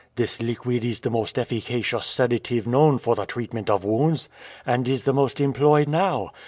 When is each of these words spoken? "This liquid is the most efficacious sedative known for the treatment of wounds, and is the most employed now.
"This 0.15 0.41
liquid 0.41 0.83
is 0.83 0.99
the 1.01 1.11
most 1.11 1.37
efficacious 1.37 2.07
sedative 2.07 2.65
known 2.65 2.97
for 2.97 3.13
the 3.13 3.27
treatment 3.27 3.69
of 3.69 3.83
wounds, 3.85 4.29
and 4.65 4.87
is 4.87 5.03
the 5.03 5.13
most 5.13 5.39
employed 5.39 5.87
now. 5.87 6.31